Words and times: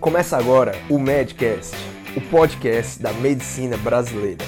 Começa 0.00 0.38
agora 0.38 0.72
o 0.88 0.98
Medcast, 0.98 1.76
o 2.16 2.22
podcast 2.22 3.02
da 3.02 3.12
medicina 3.12 3.76
brasileira, 3.76 4.42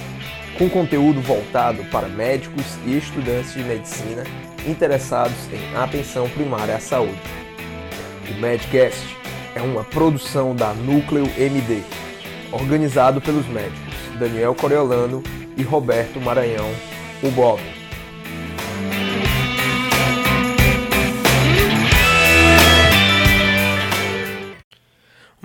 com 0.57 0.67
conteúdo 0.71 1.21
voltado 1.21 1.85
para 1.91 2.09
médicos 2.09 2.65
e 2.87 2.97
estudantes 2.97 3.53
de 3.53 3.63
medicina 3.63 4.25
interessados 4.67 5.37
em 5.53 5.77
atenção 5.77 6.27
primária 6.31 6.75
à 6.75 6.81
saúde. 6.81 7.21
O 8.31 8.41
Medcast 8.41 9.15
é 9.55 9.61
uma 9.61 9.85
produção 9.85 10.57
da 10.57 10.73
Núcleo 10.73 11.31
MD, 11.37 11.83
organizado 12.51 13.21
pelos 13.21 13.47
médicos 13.47 13.95
Daniel 14.19 14.55
Coriolano 14.55 15.23
e 15.55 15.63
Roberto 15.63 16.19
Maranhão, 16.19 16.71
o 17.23 17.31
Bob. 17.31 17.61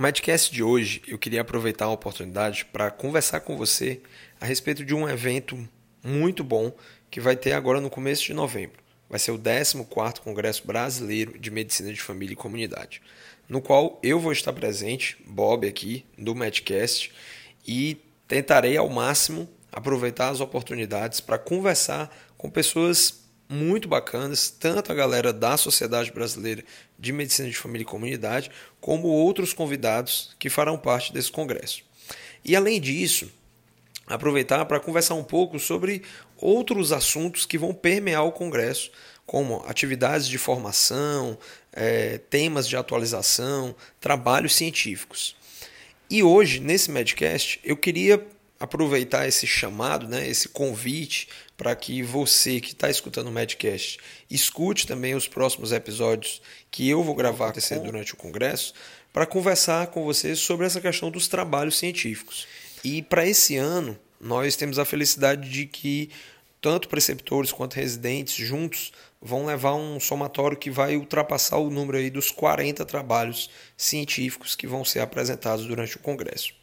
Medcast 0.07 0.53
de 0.53 0.63
hoje, 0.63 1.01
eu 1.05 1.17
queria 1.17 1.41
aproveitar 1.41 1.83
a 1.83 1.91
oportunidade 1.91 2.63
para 2.63 2.89
conversar 2.89 3.41
com 3.41 3.57
você 3.57 3.99
a 4.39 4.45
respeito 4.45 4.85
de 4.85 4.95
um 4.95 5.05
evento 5.09 5.67
muito 6.01 6.45
bom 6.45 6.71
que 7.11 7.19
vai 7.19 7.35
ter 7.35 7.51
agora 7.51 7.81
no 7.81 7.89
começo 7.89 8.23
de 8.23 8.33
novembro. 8.33 8.81
Vai 9.09 9.19
ser 9.19 9.31
o 9.31 9.37
14º 9.37 10.19
Congresso 10.19 10.65
Brasileiro 10.65 11.37
de 11.37 11.51
Medicina 11.51 11.91
de 11.91 11.99
Família 11.99 12.31
e 12.31 12.37
Comunidade, 12.37 13.01
no 13.49 13.59
qual 13.59 13.99
eu 14.01 14.17
vou 14.17 14.31
estar 14.31 14.53
presente, 14.53 15.17
Bob 15.25 15.67
aqui, 15.67 16.05
do 16.17 16.33
Medcast, 16.33 17.11
e 17.67 17.97
tentarei 18.29 18.77
ao 18.77 18.87
máximo 18.87 19.45
aproveitar 19.73 20.29
as 20.29 20.39
oportunidades 20.39 21.19
para 21.19 21.37
conversar 21.37 22.17
com 22.37 22.49
pessoas 22.49 23.26
muito 23.49 23.87
bacanas, 23.87 24.49
tanto 24.49 24.91
a 24.91 24.95
galera 24.95 25.31
da 25.31 25.55
Sociedade 25.55 26.11
Brasileira 26.11 26.63
de 26.99 27.11
Medicina 27.11 27.49
de 27.49 27.57
Família 27.57 27.83
e 27.83 27.85
Comunidade, 27.85 28.51
como 28.79 29.07
outros 29.07 29.53
convidados 29.53 30.35
que 30.37 30.49
farão 30.49 30.77
parte 30.77 31.13
desse 31.13 31.31
congresso. 31.31 31.83
E 32.43 32.55
além 32.55 32.79
disso, 32.79 33.31
aproveitar 34.05 34.65
para 34.65 34.79
conversar 34.79 35.15
um 35.15 35.23
pouco 35.23 35.59
sobre 35.59 36.03
outros 36.37 36.91
assuntos 36.91 37.45
que 37.45 37.57
vão 37.57 37.73
permear 37.73 38.25
o 38.25 38.31
congresso, 38.31 38.91
como 39.25 39.63
atividades 39.67 40.27
de 40.27 40.37
formação, 40.37 41.37
é, 41.73 42.17
temas 42.17 42.67
de 42.67 42.77
atualização, 42.77 43.75
trabalhos 43.99 44.55
científicos. 44.55 45.35
E 46.09 46.23
hoje, 46.23 46.61
nesse 46.61 46.89
Medcast, 46.89 47.59
eu 47.63 47.75
queria 47.75 48.25
aproveitar 48.59 49.27
esse 49.27 49.45
chamado, 49.45 50.07
né, 50.07 50.27
esse 50.27 50.47
convite 50.47 51.27
para 51.57 51.75
que 51.75 52.03
você 52.03 52.61
que 52.61 52.71
está 52.71 52.89
escutando 52.89 53.27
o 53.27 53.31
Medcast 53.31 53.99
escute 54.29 54.85
também 54.85 55.15
os 55.15 55.27
próximos 55.27 55.71
episódios 55.71 56.41
que 56.69 56.87
eu 56.87 57.03
vou 57.03 57.15
gravar 57.15 57.47
acontecer 57.47 57.79
durante 57.79 58.13
o 58.13 58.17
congresso 58.17 58.73
para 59.11 59.25
conversar 59.25 59.87
com 59.87 60.03
vocês 60.03 60.37
sobre 60.37 60.67
essa 60.67 60.79
questão 60.79 61.09
dos 61.09 61.27
trabalhos 61.27 61.77
científicos. 61.77 62.47
E 62.83 63.01
para 63.01 63.25
esse 63.25 63.57
ano, 63.57 63.97
nós 64.21 64.55
temos 64.55 64.77
a 64.77 64.85
felicidade 64.85 65.49
de 65.49 65.65
que 65.65 66.11
tanto 66.61 66.87
preceptores 66.87 67.51
quanto 67.51 67.75
residentes 67.75 68.35
juntos 68.35 68.91
vão 69.21 69.45
levar 69.45 69.73
um 69.73 69.99
somatório 69.99 70.57
que 70.57 70.69
vai 70.69 70.95
ultrapassar 70.95 71.57
o 71.57 71.71
número 71.71 71.97
aí 71.97 72.09
dos 72.09 72.29
40 72.29 72.85
trabalhos 72.85 73.49
científicos 73.75 74.55
que 74.55 74.67
vão 74.67 74.85
ser 74.85 74.99
apresentados 74.99 75.65
durante 75.65 75.97
o 75.97 75.99
congresso. 75.99 76.53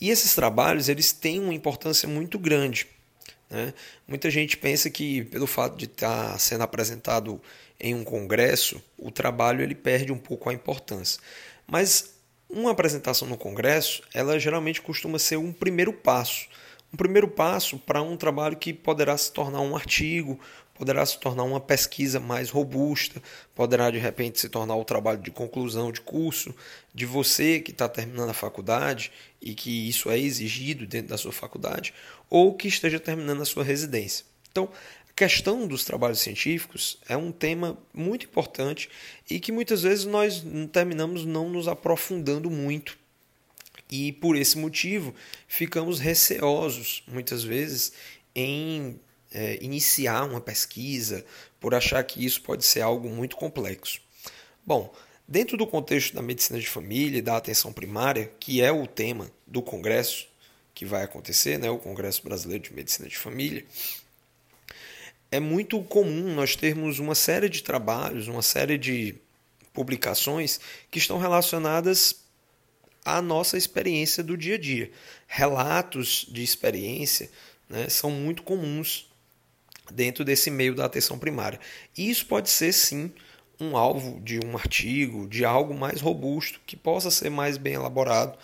E 0.00 0.10
esses 0.10 0.34
trabalhos 0.34 0.88
eles 0.88 1.12
têm 1.12 1.38
uma 1.38 1.54
importância 1.54 2.08
muito 2.08 2.38
grande. 2.38 2.86
Né? 3.52 3.74
Muita 4.08 4.30
gente 4.30 4.56
pensa 4.56 4.88
que 4.88 5.24
pelo 5.24 5.46
fato 5.46 5.76
de 5.76 5.84
estar 5.84 6.40
sendo 6.40 6.62
apresentado 6.62 7.38
em 7.78 7.94
um 7.94 8.02
congresso, 8.02 8.82
o 8.96 9.10
trabalho 9.10 9.62
ele 9.62 9.74
perde 9.74 10.10
um 10.10 10.16
pouco 10.16 10.48
a 10.48 10.54
importância. 10.54 11.20
Mas 11.66 12.14
uma 12.48 12.70
apresentação 12.70 13.28
no 13.28 13.36
congresso, 13.36 14.02
ela 14.14 14.38
geralmente 14.38 14.80
costuma 14.80 15.18
ser 15.18 15.36
um 15.36 15.52
primeiro 15.52 15.92
passo. 15.92 16.48
Um 16.90 16.96
primeiro 16.96 17.28
passo 17.28 17.78
para 17.78 18.00
um 18.00 18.16
trabalho 18.16 18.56
que 18.56 18.72
poderá 18.72 19.16
se 19.18 19.30
tornar 19.30 19.60
um 19.60 19.76
artigo, 19.76 20.40
poderá 20.74 21.04
se 21.04 21.18
tornar 21.18 21.44
uma 21.44 21.60
pesquisa 21.60 22.18
mais 22.18 22.50
robusta, 22.50 23.22
poderá 23.54 23.90
de 23.90 23.98
repente 23.98 24.40
se 24.40 24.48
tornar 24.48 24.76
o 24.76 24.84
trabalho 24.84 25.20
de 25.20 25.30
conclusão 25.30 25.92
de 25.92 26.00
curso 26.00 26.54
de 26.94 27.06
você 27.06 27.60
que 27.60 27.70
está 27.70 27.88
terminando 27.88 28.30
a 28.30 28.34
faculdade 28.34 29.12
e 29.40 29.54
que 29.54 29.88
isso 29.88 30.10
é 30.10 30.18
exigido 30.18 30.86
dentro 30.86 31.08
da 31.08 31.18
sua 31.18 31.32
faculdade, 31.32 31.94
ou 32.28 32.54
que 32.54 32.68
esteja 32.68 32.98
terminando 32.98 33.42
a 33.42 33.46
sua 33.46 33.64
residência. 33.64 34.24
Então, 34.50 34.68
a 35.08 35.12
questão 35.14 35.66
dos 35.66 35.84
trabalhos 35.84 36.20
científicos 36.20 36.98
é 37.08 37.16
um 37.16 37.30
tema 37.30 37.78
muito 37.92 38.26
importante 38.26 38.88
e 39.28 39.38
que 39.38 39.52
muitas 39.52 39.82
vezes 39.82 40.06
nós 40.06 40.42
terminamos 40.72 41.24
não 41.24 41.50
nos 41.50 41.68
aprofundando 41.68 42.50
muito. 42.50 42.98
E 43.90 44.10
por 44.12 44.36
esse 44.36 44.56
motivo 44.56 45.14
ficamos 45.46 46.00
receosos, 46.00 47.02
muitas 47.06 47.44
vezes, 47.44 47.92
em 48.34 48.98
é, 49.32 49.58
iniciar 49.60 50.24
uma 50.24 50.40
pesquisa, 50.40 51.24
por 51.60 51.74
achar 51.74 52.02
que 52.04 52.24
isso 52.24 52.42
pode 52.42 52.64
ser 52.64 52.80
algo 52.80 53.08
muito 53.08 53.36
complexo. 53.36 54.00
Bom, 54.64 54.92
dentro 55.26 55.56
do 55.56 55.66
contexto 55.66 56.14
da 56.14 56.22
medicina 56.22 56.58
de 56.58 56.68
família 56.68 57.18
e 57.18 57.22
da 57.22 57.36
atenção 57.36 57.72
primária, 57.72 58.30
que 58.38 58.60
é 58.60 58.70
o 58.70 58.86
tema 58.86 59.30
do 59.46 59.62
congresso 59.62 60.28
que 60.74 60.84
vai 60.84 61.02
acontecer, 61.02 61.58
né, 61.58 61.70
o 61.70 61.78
Congresso 61.78 62.22
Brasileiro 62.22 62.64
de 62.64 62.72
Medicina 62.72 63.08
de 63.08 63.16
Família, 63.16 63.64
é 65.30 65.40
muito 65.40 65.82
comum 65.82 66.34
nós 66.34 66.56
termos 66.56 66.98
uma 66.98 67.14
série 67.14 67.48
de 67.48 67.62
trabalhos, 67.62 68.28
uma 68.28 68.42
série 68.42 68.76
de 68.76 69.14
publicações 69.72 70.60
que 70.90 70.98
estão 70.98 71.18
relacionadas 71.18 72.16
à 73.04 73.22
nossa 73.22 73.56
experiência 73.56 74.22
do 74.22 74.36
dia 74.36 74.56
a 74.56 74.58
dia. 74.58 74.90
Relatos 75.26 76.26
de 76.28 76.42
experiência 76.42 77.30
né, 77.68 77.88
são 77.88 78.10
muito 78.10 78.42
comuns 78.42 79.10
dentro 79.94 80.24
desse 80.24 80.50
meio 80.50 80.74
da 80.74 80.84
atenção 80.84 81.18
primária. 81.18 81.60
E 81.96 82.10
isso 82.10 82.26
pode 82.26 82.50
ser 82.50 82.72
sim 82.72 83.12
um 83.60 83.76
alvo 83.76 84.20
de 84.20 84.40
um 84.44 84.56
artigo, 84.56 85.28
de 85.28 85.44
algo 85.44 85.74
mais 85.74 86.00
robusto, 86.00 86.60
que 86.66 86.76
possa 86.76 87.10
ser 87.10 87.30
mais 87.30 87.56
bem 87.56 87.74
elaborado, 87.74 88.36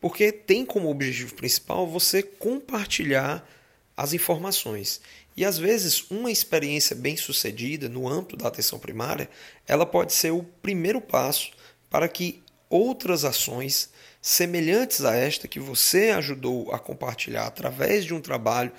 porque 0.00 0.30
tem 0.30 0.64
como 0.64 0.90
objetivo 0.90 1.34
principal 1.34 1.86
você 1.86 2.22
compartilhar 2.22 3.48
as 3.96 4.12
informações. 4.12 5.00
E 5.36 5.44
às 5.44 5.58
vezes 5.58 6.10
uma 6.10 6.30
experiência 6.30 6.94
bem 6.94 7.16
sucedida 7.16 7.88
no 7.88 8.08
âmbito 8.08 8.36
da 8.36 8.48
atenção 8.48 8.78
primária, 8.78 9.28
ela 9.66 9.86
pode 9.86 10.12
ser 10.12 10.30
o 10.30 10.42
primeiro 10.42 11.00
passo 11.00 11.50
para 11.88 12.08
que 12.08 12.42
outras 12.68 13.24
ações 13.24 13.90
semelhantes 14.20 15.04
a 15.04 15.14
esta 15.14 15.46
que 15.46 15.60
você 15.60 16.10
ajudou 16.10 16.72
a 16.72 16.78
compartilhar 16.78 17.46
através 17.46 18.04
de 18.04 18.12
um 18.12 18.20
trabalho, 18.20 18.72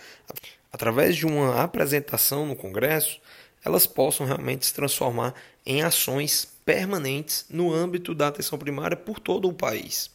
através 0.77 1.15
de 1.15 1.25
uma 1.25 1.63
apresentação 1.63 2.45
no 2.45 2.55
Congresso, 2.55 3.19
elas 3.65 3.87
possam 3.87 4.27
realmente 4.27 4.67
se 4.67 4.73
transformar 4.75 5.33
em 5.65 5.81
ações 5.81 6.47
permanentes 6.63 7.47
no 7.49 7.73
âmbito 7.73 8.13
da 8.13 8.27
atenção 8.27 8.59
primária 8.59 8.95
por 8.95 9.19
todo 9.19 9.49
o 9.49 9.53
país. 9.53 10.11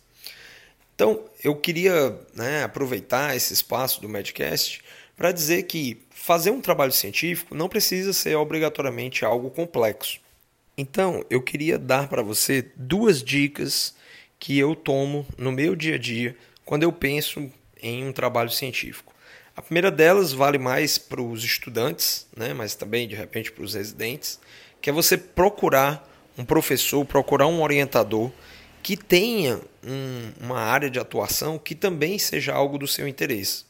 Então, 0.94 1.24
eu 1.42 1.56
queria 1.56 2.16
né, 2.32 2.62
aproveitar 2.62 3.34
esse 3.34 3.52
espaço 3.52 4.00
do 4.00 4.08
Medcast 4.08 4.80
para 5.16 5.32
dizer 5.32 5.64
que 5.64 6.00
fazer 6.10 6.52
um 6.52 6.60
trabalho 6.60 6.92
científico 6.92 7.56
não 7.56 7.68
precisa 7.68 8.12
ser 8.12 8.36
obrigatoriamente 8.36 9.24
algo 9.24 9.50
complexo. 9.50 10.20
Então, 10.78 11.24
eu 11.28 11.42
queria 11.42 11.76
dar 11.76 12.08
para 12.08 12.22
você 12.22 12.70
duas 12.76 13.20
dicas 13.20 13.96
que 14.38 14.56
eu 14.56 14.76
tomo 14.76 15.26
no 15.36 15.50
meu 15.50 15.74
dia 15.74 15.96
a 15.96 15.98
dia 15.98 16.36
quando 16.64 16.84
eu 16.84 16.92
penso 16.92 17.50
em 17.82 18.06
um 18.06 18.12
trabalho 18.12 18.50
científico. 18.50 19.11
A 19.54 19.60
primeira 19.60 19.90
delas 19.90 20.32
vale 20.32 20.56
mais 20.56 20.96
para 20.96 21.20
os 21.20 21.44
estudantes, 21.44 22.26
né, 22.34 22.54
mas 22.54 22.74
também 22.74 23.06
de 23.06 23.14
repente 23.14 23.52
para 23.52 23.62
os 23.62 23.74
residentes, 23.74 24.40
que 24.80 24.88
é 24.88 24.92
você 24.92 25.18
procurar 25.18 26.08
um 26.38 26.44
professor, 26.44 27.04
procurar 27.04 27.46
um 27.46 27.60
orientador 27.60 28.30
que 28.82 28.96
tenha 28.96 29.60
um, 29.84 30.32
uma 30.40 30.58
área 30.58 30.88
de 30.88 30.98
atuação 30.98 31.58
que 31.58 31.74
também 31.74 32.18
seja 32.18 32.54
algo 32.54 32.78
do 32.78 32.88
seu 32.88 33.06
interesse. 33.06 33.64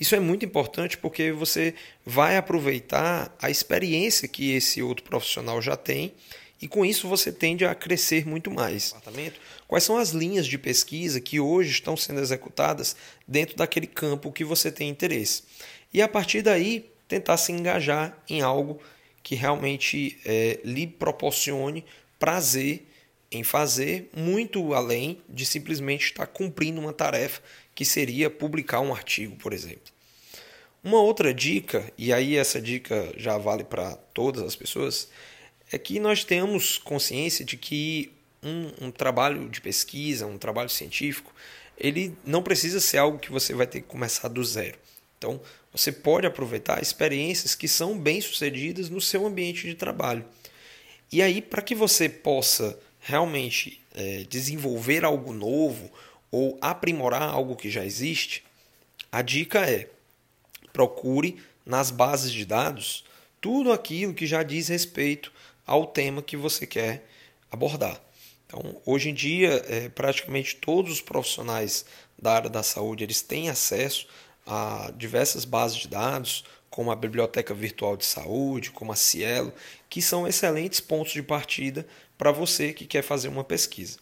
Isso 0.00 0.14
é 0.14 0.20
muito 0.20 0.46
importante 0.46 0.96
porque 0.96 1.30
você 1.30 1.74
vai 2.06 2.36
aproveitar 2.38 3.34
a 3.40 3.50
experiência 3.50 4.26
que 4.26 4.52
esse 4.52 4.82
outro 4.82 5.04
profissional 5.04 5.60
já 5.60 5.76
tem 5.76 6.14
e 6.60 6.66
com 6.66 6.84
isso 6.84 7.08
você 7.08 7.30
tende 7.30 7.64
a 7.64 7.74
crescer 7.74 8.26
muito 8.26 8.50
mais. 8.50 8.94
Quais 9.66 9.84
são 9.84 9.96
as 9.96 10.10
linhas 10.10 10.46
de 10.46 10.58
pesquisa 10.58 11.20
que 11.20 11.38
hoje 11.38 11.70
estão 11.70 11.96
sendo 11.96 12.20
executadas 12.20 12.96
dentro 13.26 13.56
daquele 13.56 13.86
campo 13.86 14.32
que 14.32 14.44
você 14.44 14.72
tem 14.72 14.88
interesse? 14.88 15.44
E 15.92 16.02
a 16.02 16.08
partir 16.08 16.42
daí 16.42 16.90
tentar 17.06 17.36
se 17.36 17.52
engajar 17.52 18.16
em 18.28 18.40
algo 18.40 18.80
que 19.22 19.34
realmente 19.34 20.18
é, 20.24 20.60
lhe 20.64 20.86
proporcione 20.86 21.84
prazer 22.18 22.86
em 23.30 23.42
fazer, 23.42 24.10
muito 24.16 24.72
além 24.72 25.20
de 25.28 25.44
simplesmente 25.44 26.06
estar 26.06 26.26
cumprindo 26.26 26.80
uma 26.80 26.92
tarefa 26.92 27.42
que 27.74 27.84
seria 27.84 28.30
publicar 28.30 28.80
um 28.80 28.92
artigo, 28.92 29.36
por 29.36 29.52
exemplo. 29.52 29.92
Uma 30.82 31.00
outra 31.00 31.34
dica, 31.34 31.92
e 31.98 32.12
aí 32.12 32.36
essa 32.36 32.60
dica 32.60 33.12
já 33.16 33.36
vale 33.36 33.64
para 33.64 33.96
todas 34.14 34.42
as 34.42 34.56
pessoas, 34.56 35.08
é 35.70 35.78
que 35.78 36.00
nós 36.00 36.24
temos 36.24 36.78
consciência 36.78 37.44
de 37.44 37.56
que 37.56 38.12
um, 38.42 38.86
um 38.86 38.90
trabalho 38.90 39.48
de 39.48 39.60
pesquisa, 39.60 40.26
um 40.26 40.38
trabalho 40.38 40.68
científico, 40.68 41.34
ele 41.76 42.16
não 42.24 42.42
precisa 42.42 42.80
ser 42.80 42.98
algo 42.98 43.18
que 43.18 43.30
você 43.30 43.54
vai 43.54 43.66
ter 43.66 43.80
que 43.80 43.88
começar 43.88 44.28
do 44.28 44.42
zero. 44.44 44.78
Então, 45.16 45.40
você 45.72 45.92
pode 45.92 46.26
aproveitar 46.26 46.82
experiências 46.82 47.54
que 47.54 47.68
são 47.68 47.98
bem-sucedidas 47.98 48.88
no 48.88 49.00
seu 49.00 49.26
ambiente 49.26 49.66
de 49.66 49.74
trabalho. 49.74 50.24
E 51.10 51.22
aí, 51.22 51.40
para 51.40 51.62
que 51.62 51.74
você 51.74 52.08
possa 52.08 52.78
realmente 53.00 53.80
é, 53.94 54.24
desenvolver 54.28 55.04
algo 55.04 55.32
novo 55.32 55.90
ou 56.30 56.58
aprimorar 56.60 57.22
algo 57.22 57.56
que 57.56 57.70
já 57.70 57.84
existe, 57.84 58.44
a 59.10 59.22
dica 59.22 59.60
é 59.68 59.88
procure 60.72 61.40
nas 61.64 61.90
bases 61.90 62.32
de 62.32 62.44
dados 62.44 63.04
tudo 63.40 63.72
aquilo 63.72 64.14
que 64.14 64.26
já 64.26 64.42
diz 64.42 64.68
respeito 64.68 65.32
ao 65.68 65.86
tema 65.86 66.22
que 66.22 66.36
você 66.36 66.66
quer 66.66 67.06
abordar. 67.50 68.00
Então, 68.46 68.80
hoje 68.86 69.10
em 69.10 69.14
dia, 69.14 69.62
é, 69.68 69.90
praticamente 69.90 70.56
todos 70.56 70.90
os 70.90 71.00
profissionais 71.02 71.84
da 72.18 72.32
área 72.32 72.48
da 72.48 72.62
saúde 72.62 73.04
eles 73.04 73.20
têm 73.20 73.50
acesso 73.50 74.08
a 74.46 74.90
diversas 74.96 75.44
bases 75.44 75.76
de 75.76 75.88
dados, 75.88 76.42
como 76.70 76.90
a 76.90 76.96
Biblioteca 76.96 77.52
Virtual 77.52 77.98
de 77.98 78.06
Saúde, 78.06 78.70
como 78.70 78.92
a 78.92 78.96
Cielo, 78.96 79.52
que 79.90 80.00
são 80.00 80.26
excelentes 80.26 80.80
pontos 80.80 81.12
de 81.12 81.22
partida 81.22 81.86
para 82.16 82.32
você 82.32 82.72
que 82.72 82.86
quer 82.86 83.02
fazer 83.02 83.28
uma 83.28 83.44
pesquisa. 83.44 83.98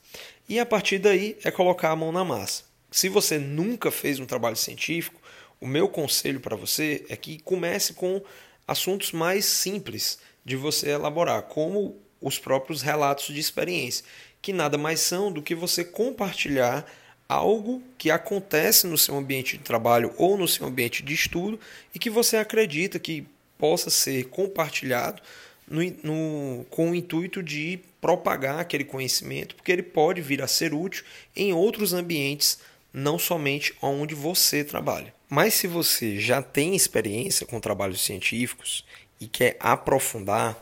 E 0.49 0.61
a 0.61 0.67
partir 0.67 1.01
daí 1.01 1.37
é 1.43 1.51
colocar 1.51 1.91
a 1.91 1.97
mão 1.97 2.13
na 2.13 2.25
massa. 2.25 2.63
Se 2.93 3.09
você 3.09 3.39
nunca 3.39 3.91
fez 3.91 4.21
um 4.21 4.27
trabalho 4.27 4.57
científico, 4.57 5.21
o 5.61 5.67
meu 5.67 5.89
conselho 5.89 6.39
para 6.39 6.55
você 6.55 7.05
é 7.09 7.17
que 7.17 7.41
comece 7.41 7.95
com 7.95 8.23
assuntos 8.69 9.11
mais 9.11 9.45
simples 9.45 10.19
de 10.47 10.55
você 10.55 10.91
elaborar, 10.91 11.43
como 11.43 11.97
os 12.21 12.39
próprios 12.39 12.81
relatos 12.81 13.35
de 13.35 13.41
experiência, 13.41 14.05
que 14.41 14.53
nada 14.53 14.79
mais 14.79 15.01
são 15.01 15.33
do 15.33 15.43
que 15.43 15.57
você 15.57 15.85
compartilhar 15.85 16.87
algo 17.29 17.83
que 17.99 18.13
acontece 18.13 18.87
no 18.87 18.97
seu 18.97 19.17
ambiente 19.17 19.59
de 19.59 19.65
trabalho 19.65 20.15
ou 20.17 20.39
no 20.39 20.47
seu 20.47 20.65
ambiente 20.65 21.03
de 21.03 21.13
estudo 21.13 21.59
e 21.93 21.99
que 21.99 22.09
você 22.09 22.37
acredita 22.37 23.01
que 23.01 23.27
possa 23.59 23.91
ser 23.91 24.27
compartilhado 24.29 25.21
no, 25.69 25.83
no, 26.05 26.65
com 26.71 26.93
o 26.93 26.95
intuito 26.95 27.43
de 27.43 27.81
propagar 28.01 28.61
aquele 28.61 28.85
conhecimento, 28.85 29.57
porque 29.57 29.73
ele 29.73 29.83
pode 29.83 30.21
vir 30.21 30.41
a 30.41 30.47
ser 30.47 30.73
útil 30.73 31.05
em 31.35 31.53
outros 31.53 31.93
ambientes, 31.93 32.61
não 32.93 33.19
somente 33.19 33.75
onde 33.83 34.15
você 34.15 34.63
trabalha. 34.63 35.13
Mas 35.29 35.55
se 35.55 35.67
você 35.67 36.21
já 36.21 36.41
tem 36.41 36.77
experiência 36.77 37.45
com 37.45 37.59
trabalhos 37.59 38.01
científicos 38.01 38.85
e 39.21 39.27
quer 39.27 39.57
aprofundar, 39.61 40.59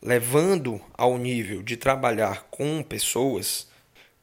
levando 0.00 0.80
ao 0.94 1.18
nível 1.18 1.62
de 1.62 1.76
trabalhar 1.76 2.46
com 2.50 2.82
pessoas, 2.82 3.68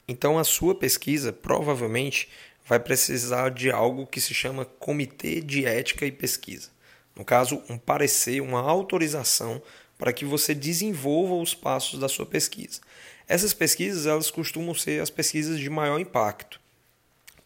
então 0.08 0.38
a 0.38 0.44
sua 0.44 0.76
pesquisa 0.76 1.34
provavelmente 1.34 2.30
vai 2.66 2.80
precisar 2.80 3.50
de 3.50 3.70
algo 3.70 4.08
que 4.08 4.22
se 4.22 4.34
chama 4.34 4.66
Comitê 4.66 5.42
de 5.42 5.66
Ética 5.66 6.06
e 6.06 6.12
Pesquisa. 6.12 6.70
No 7.16 7.24
caso, 7.24 7.62
um 7.70 7.78
parecer, 7.78 8.42
uma 8.42 8.62
autorização 8.62 9.62
para 9.98 10.12
que 10.12 10.26
você 10.26 10.54
desenvolva 10.54 11.36
os 11.36 11.54
passos 11.54 12.00
da 12.00 12.10
sua 12.10 12.26
pesquisa. 12.26 12.82
Essas 13.28 13.54
pesquisas 13.54 14.06
elas 14.06 14.30
costumam 14.30 14.76
ser 14.76 15.02
as 15.02 15.10
pesquisas 15.10 15.60
de 15.60 15.70
maior 15.70 16.00
impacto, 16.00 16.60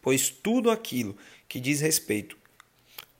pois 0.02 0.28
tudo 0.28 0.70
aquilo 0.70 1.16
que 1.48 1.60
diz 1.60 1.80
respeito 1.80 2.36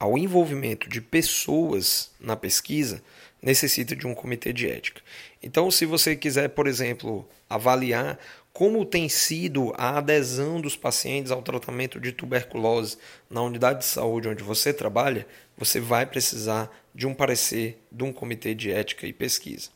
ao 0.00 0.16
envolvimento 0.16 0.88
de 0.88 1.00
pessoas 1.00 2.10
na 2.18 2.34
pesquisa 2.34 3.02
necessita 3.42 3.94
de 3.94 4.06
um 4.06 4.14
comitê 4.14 4.52
de 4.52 4.68
ética. 4.68 5.02
Então, 5.42 5.70
se 5.70 5.84
você 5.84 6.16
quiser, 6.16 6.48
por 6.48 6.66
exemplo, 6.66 7.28
avaliar 7.48 8.18
como 8.52 8.84
tem 8.84 9.08
sido 9.08 9.72
a 9.76 9.98
adesão 9.98 10.60
dos 10.60 10.74
pacientes 10.74 11.30
ao 11.30 11.42
tratamento 11.42 12.00
de 12.00 12.12
tuberculose 12.12 12.96
na 13.28 13.42
unidade 13.42 13.80
de 13.80 13.84
saúde 13.84 14.28
onde 14.28 14.42
você 14.42 14.72
trabalha, 14.72 15.26
você 15.56 15.78
vai 15.78 16.06
precisar 16.06 16.70
de 16.94 17.06
um 17.06 17.14
parecer 17.14 17.78
de 17.92 18.02
um 18.02 18.12
comitê 18.12 18.54
de 18.54 18.72
ética 18.72 19.06
e 19.06 19.12
pesquisa. 19.12 19.70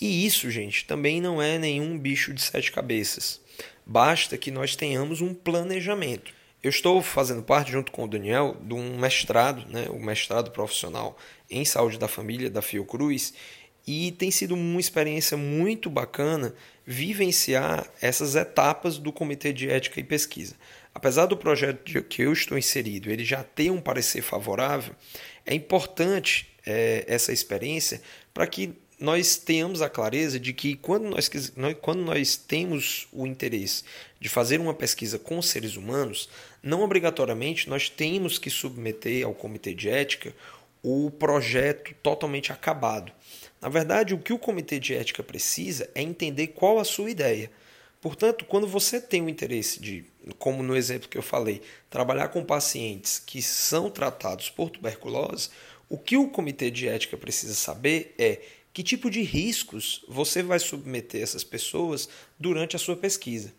E 0.00 0.26
isso, 0.26 0.50
gente, 0.50 0.84
também 0.84 1.20
não 1.20 1.40
é 1.40 1.58
nenhum 1.58 1.96
bicho 1.96 2.34
de 2.34 2.42
sete 2.42 2.72
cabeças. 2.72 3.40
Basta 3.86 4.36
que 4.36 4.50
nós 4.50 4.76
tenhamos 4.76 5.20
um 5.20 5.32
planejamento. 5.32 6.32
Eu 6.62 6.70
estou 6.70 7.02
fazendo 7.02 7.42
parte, 7.42 7.72
junto 7.72 7.90
com 7.90 8.04
o 8.04 8.08
Daniel, 8.08 8.56
de 8.60 8.72
um 8.72 8.96
mestrado, 8.96 9.66
né, 9.68 9.86
o 9.90 9.98
mestrado 9.98 10.52
profissional 10.52 11.18
em 11.50 11.64
saúde 11.64 11.98
da 11.98 12.06
família 12.06 12.48
da 12.48 12.62
Fiocruz, 12.62 13.34
e 13.84 14.12
tem 14.12 14.30
sido 14.30 14.54
uma 14.54 14.78
experiência 14.78 15.36
muito 15.36 15.90
bacana 15.90 16.54
vivenciar 16.86 17.90
essas 18.00 18.36
etapas 18.36 18.96
do 18.96 19.12
Comitê 19.12 19.52
de 19.52 19.68
Ética 19.68 19.98
e 19.98 20.04
Pesquisa. 20.04 20.54
Apesar 20.94 21.26
do 21.26 21.36
projeto 21.36 22.02
que 22.04 22.22
eu 22.22 22.32
estou 22.32 22.56
inserido 22.56 23.10
ele 23.10 23.24
já 23.24 23.42
ter 23.42 23.70
um 23.70 23.80
parecer 23.80 24.22
favorável, 24.22 24.94
é 25.44 25.54
importante 25.54 26.48
é, 26.64 27.04
essa 27.08 27.32
experiência 27.32 28.00
para 28.32 28.46
que 28.46 28.72
nós 29.02 29.36
tenhamos 29.36 29.82
a 29.82 29.90
clareza 29.90 30.38
de 30.38 30.52
que 30.52 30.76
quando 30.76 31.08
nós, 31.08 31.28
quando 31.80 32.02
nós 32.02 32.36
temos 32.36 33.08
o 33.12 33.26
interesse 33.26 33.82
de 34.20 34.28
fazer 34.28 34.60
uma 34.60 34.72
pesquisa 34.72 35.18
com 35.18 35.42
seres 35.42 35.74
humanos, 35.74 36.28
não 36.62 36.82
obrigatoriamente 36.82 37.68
nós 37.68 37.90
temos 37.90 38.38
que 38.38 38.48
submeter 38.48 39.26
ao 39.26 39.34
comitê 39.34 39.74
de 39.74 39.88
ética 39.88 40.32
o 40.84 41.10
projeto 41.10 41.92
totalmente 42.00 42.52
acabado. 42.52 43.10
Na 43.60 43.68
verdade, 43.68 44.14
o 44.14 44.18
que 44.18 44.32
o 44.32 44.38
comitê 44.38 44.78
de 44.78 44.94
ética 44.94 45.20
precisa 45.20 45.90
é 45.96 46.00
entender 46.00 46.48
qual 46.48 46.78
a 46.78 46.84
sua 46.84 47.10
ideia. 47.10 47.50
Portanto, 48.00 48.44
quando 48.44 48.68
você 48.68 49.00
tem 49.00 49.20
o 49.20 49.28
interesse 49.28 49.80
de, 49.80 50.04
como 50.38 50.62
no 50.62 50.76
exemplo 50.76 51.08
que 51.08 51.18
eu 51.18 51.22
falei, 51.22 51.60
trabalhar 51.90 52.28
com 52.28 52.44
pacientes 52.44 53.18
que 53.18 53.42
são 53.42 53.90
tratados 53.90 54.48
por 54.48 54.70
tuberculose, 54.70 55.50
o 55.88 55.98
que 55.98 56.16
o 56.16 56.28
comitê 56.28 56.70
de 56.70 56.86
ética 56.86 57.16
precisa 57.16 57.54
saber 57.54 58.14
é 58.16 58.40
que 58.72 58.82
tipo 58.82 59.10
de 59.10 59.22
riscos 59.22 60.04
você 60.08 60.42
vai 60.42 60.58
submeter 60.58 61.22
essas 61.22 61.44
pessoas 61.44 62.08
durante 62.38 62.76
a 62.76 62.78
sua 62.78 62.96
pesquisa. 62.96 63.52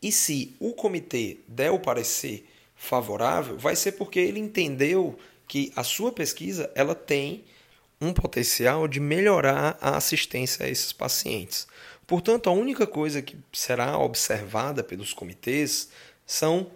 E 0.00 0.10
se 0.10 0.54
o 0.58 0.72
comitê 0.72 1.38
der 1.46 1.70
o 1.70 1.78
parecer 1.78 2.46
favorável, 2.76 3.56
vai 3.56 3.76
ser 3.76 3.92
porque 3.92 4.18
ele 4.18 4.40
entendeu 4.40 5.18
que 5.46 5.72
a 5.76 5.84
sua 5.84 6.10
pesquisa 6.12 6.70
ela 6.74 6.94
tem 6.94 7.44
um 8.00 8.12
potencial 8.12 8.88
de 8.88 8.98
melhorar 8.98 9.78
a 9.80 9.96
assistência 9.96 10.66
a 10.66 10.68
esses 10.68 10.92
pacientes. 10.92 11.68
Portanto, 12.06 12.50
a 12.50 12.52
única 12.52 12.86
coisa 12.86 13.22
que 13.22 13.36
será 13.52 13.96
observada 13.96 14.82
pelos 14.82 15.12
comitês 15.12 15.88
são 16.26 16.70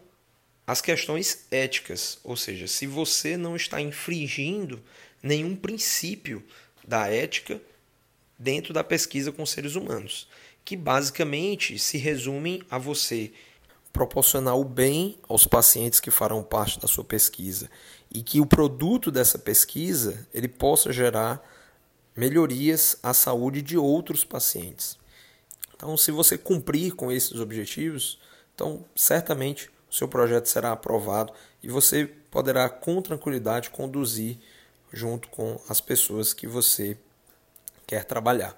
as 0.67 0.81
questões 0.81 1.47
éticas, 1.51 2.19
ou 2.23 2.37
seja, 2.37 2.67
se 2.67 2.87
você 2.87 3.37
não 3.37 3.57
está 3.57 3.81
infringindo 3.81 4.83
nenhum 5.23 5.57
princípio 5.57 6.43
da 6.87 7.09
ética 7.09 7.61
dentro 8.39 8.73
da 8.73 8.85
pesquisa 8.85 9.33
com 9.33 9.47
seres 9.47 9.75
humanos, 9.75 10.29
que 10.65 10.77
basicamente 10.77 11.79
se 11.79 11.99
resumem 11.99 12.63
a 12.71 12.79
você 12.79 13.33
proporcionar 13.93 14.57
o 14.57 14.65
bem 14.65 15.19
aos 15.27 15.47
pacientes 15.47 16.01
que 16.01 16.11
farão 16.11 16.43
parte 16.43 16.79
da 16.79 16.87
sua 16.87 17.05
pesquisa 17.05 17.71
e 18.13 18.23
que 18.23 18.41
o 18.41 18.47
produto 18.47 19.11
dessa 19.11 19.39
pesquisa 19.39 20.27
ele 20.35 20.49
possa 20.49 20.93
gerar 20.93 21.43
melhorias 22.15 22.97
à 23.03 23.15
saúde 23.15 23.63
de 23.63 23.79
outros 23.79 24.25
pacientes. 24.25 24.99
Então, 25.75 25.97
se 25.97 26.11
você 26.11 26.37
cumprir 26.37 26.95
com 26.95 27.13
esses 27.13 27.39
objetivos, 27.41 28.19
então 28.55 28.85
certamente 28.95 29.71
o 29.91 29.95
seu 29.95 30.09
projeto 30.09 30.47
será 30.47 30.73
aprovado 30.73 31.33
e 31.63 31.69
você 31.69 32.07
poderá 32.31 32.69
com 32.69 33.01
tranquilidade 33.01 33.71
conduzir 33.71 34.39
junto 34.93 35.29
com 35.29 35.61
as 35.69 35.81
pessoas 35.81 36.33
que 36.33 36.47
você 36.47 36.97
quer 37.87 38.05
trabalhar. 38.05 38.57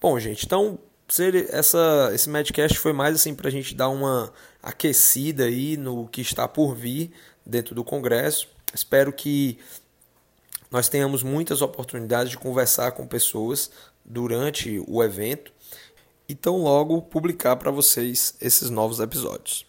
Bom, 0.00 0.18
gente, 0.18 0.46
então 0.46 0.78
essa, 1.50 2.10
esse 2.12 2.28
Medcast 2.28 2.78
foi 2.78 2.92
mais 2.92 3.14
assim 3.14 3.34
para 3.34 3.48
a 3.48 3.50
gente 3.50 3.74
dar 3.74 3.88
uma 3.88 4.32
aquecida 4.62 5.44
aí 5.44 5.76
no 5.76 6.06
que 6.08 6.20
está 6.20 6.46
por 6.46 6.74
vir 6.74 7.12
dentro 7.44 7.74
do 7.74 7.82
Congresso. 7.82 8.48
Espero 8.74 9.12
que 9.12 9.58
nós 10.70 10.88
tenhamos 10.88 11.22
muitas 11.22 11.62
oportunidades 11.62 12.30
de 12.30 12.38
conversar 12.38 12.92
com 12.92 13.06
pessoas 13.06 13.70
durante 14.04 14.82
o 14.86 15.02
evento 15.02 15.52
e 16.28 16.34
tão 16.34 16.58
logo 16.58 17.00
publicar 17.00 17.56
para 17.56 17.70
vocês 17.70 18.34
esses 18.40 18.68
novos 18.68 19.00
episódios. 19.00 19.66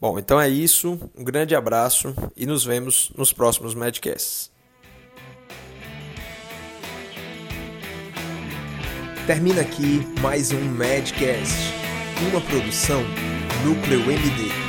Bom, 0.00 0.18
então 0.18 0.40
é 0.40 0.48
isso. 0.48 1.00
Um 1.16 1.24
grande 1.24 1.54
abraço 1.54 2.14
e 2.36 2.46
nos 2.46 2.64
vemos 2.64 3.10
nos 3.16 3.32
próximos 3.32 3.74
Medcasts. 3.74 4.55
Termina 9.26 9.62
aqui 9.62 10.06
mais 10.20 10.52
um 10.52 10.60
Madcast, 10.60 11.74
uma 12.30 12.40
produção 12.40 13.02
Núcleo 13.64 14.08
MD. 14.08 14.65